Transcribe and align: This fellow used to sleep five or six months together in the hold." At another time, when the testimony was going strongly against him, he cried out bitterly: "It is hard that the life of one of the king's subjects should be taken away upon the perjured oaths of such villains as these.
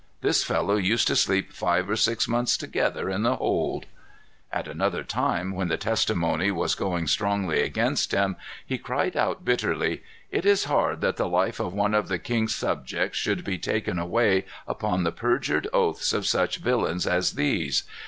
This 0.21 0.43
fellow 0.43 0.77
used 0.77 1.07
to 1.09 1.15
sleep 1.15 1.53
five 1.53 1.87
or 1.87 1.95
six 1.95 2.27
months 2.27 2.57
together 2.57 3.07
in 3.07 3.21
the 3.21 3.35
hold." 3.35 3.85
At 4.51 4.67
another 4.67 5.03
time, 5.03 5.53
when 5.53 5.67
the 5.67 5.77
testimony 5.77 6.49
was 6.49 6.73
going 6.73 7.05
strongly 7.05 7.61
against 7.61 8.11
him, 8.11 8.35
he 8.65 8.79
cried 8.79 9.15
out 9.15 9.45
bitterly: 9.45 10.01
"It 10.31 10.43
is 10.43 10.63
hard 10.63 11.01
that 11.01 11.17
the 11.17 11.29
life 11.29 11.59
of 11.59 11.75
one 11.75 11.93
of 11.93 12.07
the 12.07 12.17
king's 12.17 12.55
subjects 12.55 13.19
should 13.19 13.43
be 13.43 13.59
taken 13.59 13.99
away 13.99 14.45
upon 14.67 15.03
the 15.03 15.11
perjured 15.11 15.67
oaths 15.71 16.13
of 16.13 16.25
such 16.25 16.57
villains 16.57 17.05
as 17.05 17.33
these. 17.33 17.83